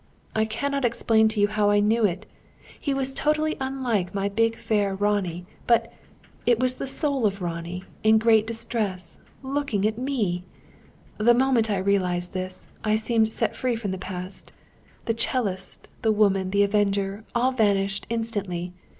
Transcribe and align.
I 0.35 0.45
cannot 0.45 0.83
explain 0.83 1.27
to 1.27 1.39
you 1.39 1.47
how 1.47 1.69
I 1.69 1.79
knew 1.79 2.05
it! 2.05 2.25
He 2.79 2.91
was 2.91 3.13
totally 3.13 3.55
unlike 3.61 4.15
my 4.15 4.29
big 4.29 4.55
fair 4.55 4.95
Ronnie, 4.95 5.45
but 5.67 5.93
it 6.43 6.59
was 6.59 6.77
the 6.77 6.87
soul 6.87 7.27
of 7.27 7.39
Ronnie, 7.39 7.83
in 8.03 8.17
great 8.17 8.47
distress, 8.47 9.19
looking 9.43 9.85
at 9.85 9.99
me! 9.99 10.43
The 11.19 11.35
moment 11.35 11.69
I 11.69 11.77
realised 11.77 12.33
this, 12.33 12.67
I 12.83 12.95
seemed 12.95 13.31
set 13.31 13.55
free 13.55 13.75
from 13.75 13.91
the 13.91 13.99
past. 13.99 14.51
The 15.05 15.13
'cellist, 15.13 15.87
the 16.01 16.11
woman, 16.11 16.49
the 16.49 16.63
Avenger, 16.63 17.23
all 17.35 17.51
vanished 17.51 18.07
instantly. 18.09 18.73